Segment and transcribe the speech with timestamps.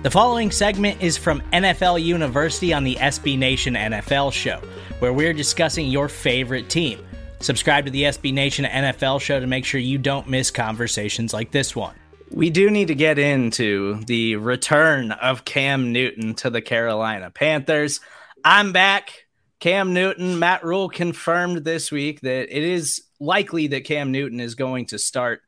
[0.00, 4.60] The following segment is from NFL University on the SB Nation NFL show,
[5.00, 7.04] where we're discussing your favorite team.
[7.40, 11.50] Subscribe to the SB Nation NFL show to make sure you don't miss conversations like
[11.50, 11.96] this one.
[12.30, 18.00] We do need to get into the return of Cam Newton to the Carolina Panthers.
[18.44, 19.26] I'm back.
[19.58, 24.54] Cam Newton, Matt Rhule confirmed this week that it is likely that Cam Newton is
[24.54, 25.42] going to start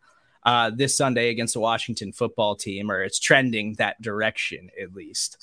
[0.45, 5.37] uh, this Sunday against the Washington football team, or it's trending that direction at least.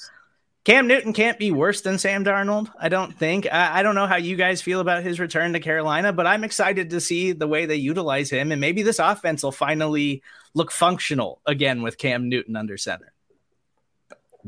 [0.67, 3.47] Cam Newton can't be worse than Sam Darnold, I don't think.
[3.49, 6.43] I, I, don't know how you guys feel about his return to Carolina, but I'm
[6.43, 8.51] excited to see the way they utilize him.
[8.51, 10.23] And maybe this offense will finally
[10.53, 13.13] look functional again with Cam Newton under center.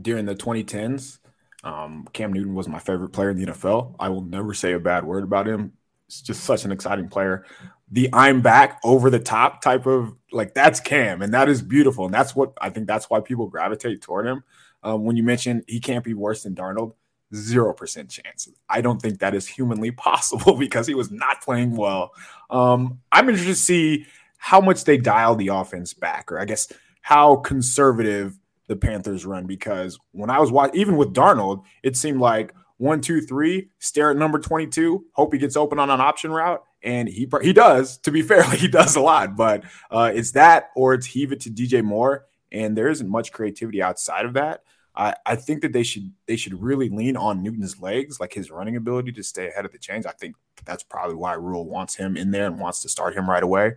[0.01, 1.19] During the 2010s,
[1.63, 3.95] um, Cam Newton was my favorite player in the NFL.
[3.97, 5.71] I will never say a bad word about him.
[6.09, 7.45] He's just such an exciting player
[7.91, 12.05] the I'm back over the top type of like that's Cam, and that is beautiful,
[12.05, 14.43] and that's what I think that's why people gravitate toward him.
[14.83, 16.93] Um, when you mention he can't be worse than Darnold,
[17.33, 18.47] zero percent chance.
[18.69, 22.11] I don't think that is humanly possible because he was not playing well.
[22.49, 24.05] Um, I'm interested to see
[24.37, 29.47] how much they dial the offense back, or I guess how conservative the Panthers run.
[29.47, 34.09] Because when I was watching, even with Darnold, it seemed like one, two, three, stare
[34.09, 37.97] at number 22, hope he gets open on an option route and he he does.
[37.99, 41.41] To be fair, he does a lot, but uh, it's that or it's heave it
[41.41, 44.63] to DJ Moore, and there isn't much creativity outside of that.
[44.95, 48.51] I, I think that they should they should really lean on Newton's legs, like his
[48.51, 50.05] running ability to stay ahead of the chains.
[50.05, 53.29] I think that's probably why Rhule wants him in there and wants to start him
[53.29, 53.73] right away.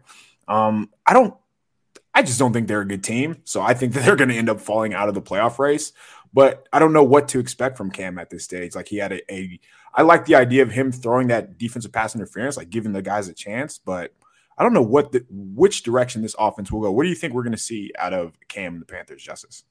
[0.48, 1.34] Um, I don't.
[2.14, 3.38] I just don't think they're a good team.
[3.44, 5.92] So I think that they're going to end up falling out of the playoff race.
[6.34, 8.74] But I don't know what to expect from Cam at this stage.
[8.74, 9.60] Like he had a, a
[9.94, 13.28] I like the idea of him throwing that defensive pass interference, like giving the guys
[13.28, 14.14] a chance, but
[14.56, 16.90] I don't know what the which direction this offense will go.
[16.92, 19.64] What do you think we're going to see out of Cam and the Panthers, Justis?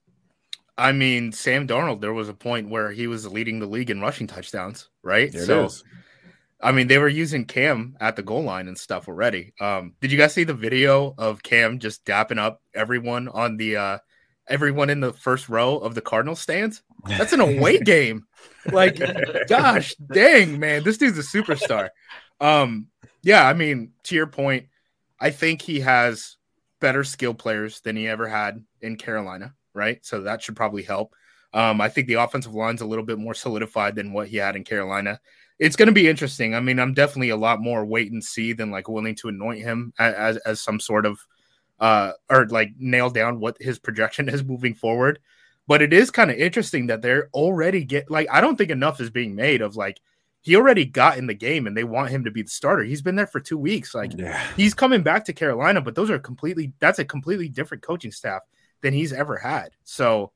[0.77, 4.01] I mean, Sam Darnold, there was a point where he was leading the league in
[4.01, 5.31] rushing touchdowns, right?
[5.31, 5.69] There so,
[6.61, 9.53] I mean, they were using Cam at the goal line and stuff already.
[9.59, 13.77] Um, did you guys see the video of Cam just dapping up everyone on the
[13.77, 13.97] uh,
[14.47, 16.81] everyone in the first row of the Cardinal stands?
[17.07, 18.25] That's an away game.
[18.71, 18.99] Like,
[19.47, 21.89] gosh, dang, man, this dude's a superstar.
[22.39, 22.87] Um,
[23.23, 24.67] yeah, I mean, to your point,
[25.19, 26.37] I think he has
[26.79, 30.03] better skill players than he ever had in Carolina, right?
[30.05, 31.15] So that should probably help.
[31.53, 34.55] Um, I think the offensive line's a little bit more solidified than what he had
[34.55, 35.19] in Carolina.
[35.59, 36.55] It's going to be interesting.
[36.55, 39.61] I mean, I'm definitely a lot more wait and see than like willing to anoint
[39.61, 41.19] him as, as some sort of
[41.81, 45.19] uh, or like nail down what his projection is moving forward.
[45.67, 49.01] But it is kind of interesting that they're already get like I don't think enough
[49.01, 49.99] is being made of like
[50.41, 52.83] he already got in the game and they want him to be the starter.
[52.83, 53.93] He's been there for two weeks.
[53.93, 54.47] Like yeah.
[54.55, 58.41] he's coming back to Carolina, but those are completely that's a completely different coaching staff
[58.81, 59.71] than he's ever had.
[59.83, 60.31] So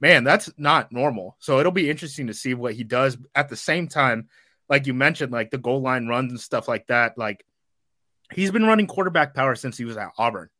[0.00, 1.36] man, that's not normal.
[1.38, 4.28] So it'll be interesting to see what he does at the same time,
[4.68, 7.16] like you mentioned, like the goal line runs and stuff like that.
[7.16, 7.44] Like
[8.32, 10.50] he's been running quarterback power since he was at Auburn.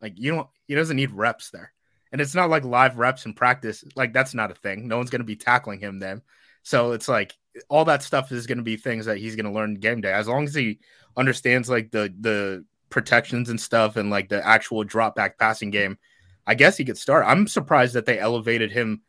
[0.00, 1.72] Like you don't he doesn't need reps there.
[2.10, 3.84] And it's not like live reps in practice.
[3.94, 4.88] Like that's not a thing.
[4.88, 6.22] No one's going to be tackling him then.
[6.62, 7.36] So it's like
[7.68, 10.12] all that stuff is going to be things that he's going to learn game day.
[10.12, 10.78] As long as he
[11.16, 15.98] understands like the the protections and stuff and like the actual drop back passing game,
[16.46, 17.24] I guess he could start.
[17.26, 19.02] I'm surprised that they elevated him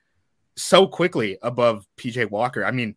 [0.56, 2.66] so quickly above PJ Walker.
[2.66, 2.96] I mean,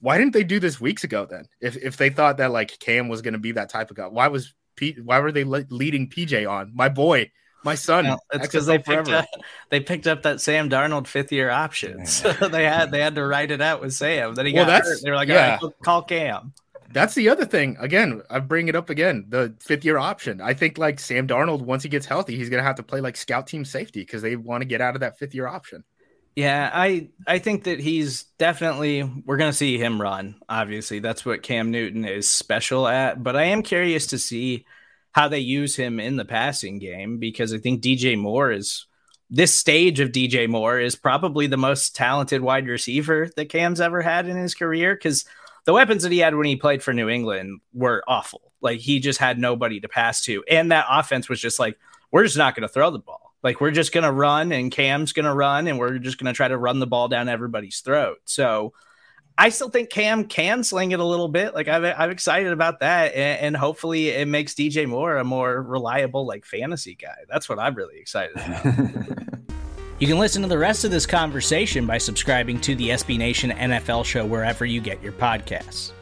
[0.00, 1.46] why didn't they do this weeks ago then?
[1.60, 4.06] If if they thought that like Cam was going to be that type of guy,
[4.06, 6.72] why was P, why were they le- leading PJ on?
[6.74, 7.30] My boy
[7.64, 8.16] my son.
[8.32, 9.26] It's because they picked up,
[9.70, 13.26] they picked up that Sam Darnold fifth year option, so they had they had to
[13.26, 14.34] write it out with Sam.
[14.34, 14.98] Then he well, got hurt.
[15.02, 15.58] They were like, yeah.
[15.60, 16.52] All right, call Cam.
[16.92, 17.76] That's the other thing.
[17.80, 19.24] Again, I bring it up again.
[19.28, 20.42] The fifth year option.
[20.42, 23.16] I think like Sam Darnold, once he gets healthy, he's gonna have to play like
[23.16, 25.84] scout team safety because they want to get out of that fifth year option.
[26.34, 30.36] Yeah, I I think that he's definitely we're gonna see him run.
[30.48, 33.22] Obviously, that's what Cam Newton is special at.
[33.22, 34.64] But I am curious to see
[35.12, 38.86] how they use him in the passing game because I think DJ Moore is
[39.28, 44.00] this stage of DJ Moore is probably the most talented wide receiver that Cam's ever
[44.00, 45.26] had in his career because
[45.64, 48.52] the weapons that he had when he played for New England were awful.
[48.60, 50.42] Like he just had nobody to pass to.
[50.50, 51.78] And that offense was just like,
[52.10, 53.21] we're just not going to throw the ball.
[53.42, 56.32] Like we're just going to run and Cam's going to run and we're just going
[56.32, 58.18] to try to run the ball down everybody's throat.
[58.24, 58.72] So
[59.36, 61.54] I still think Cam can sling it a little bit.
[61.54, 65.62] Like I'm, I'm excited about that, and, and, hopefully it makes DJ Moore a more
[65.62, 67.16] reliable like fantasy guy.
[67.28, 68.64] That's what I'm really excited about.
[69.98, 73.50] you can listen to the rest of this conversation by subscribing to the SB Nation
[73.50, 75.92] NFL show wherever you get your podcasts.